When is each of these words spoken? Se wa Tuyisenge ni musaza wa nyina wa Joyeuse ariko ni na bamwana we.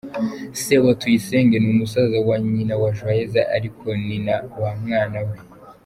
Se 0.61 0.75
wa 0.83 0.93
Tuyisenge 0.99 1.57
ni 1.59 1.69
musaza 1.77 2.17
wa 2.27 2.35
nyina 2.51 2.73
wa 2.81 2.89
Joyeuse 2.97 3.41
ariko 3.55 3.87
ni 4.05 4.17
na 4.25 4.35
bamwana 4.59 5.19
we. 5.27 5.35